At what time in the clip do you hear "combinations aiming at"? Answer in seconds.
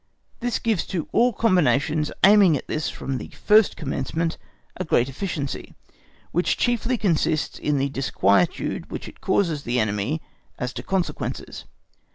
1.31-2.65